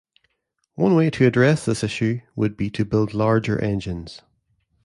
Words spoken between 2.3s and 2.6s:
would